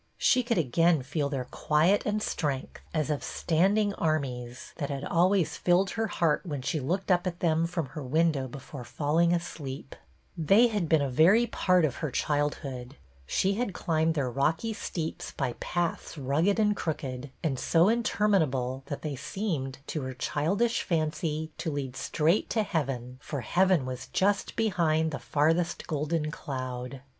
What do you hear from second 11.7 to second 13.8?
of her childhood; she had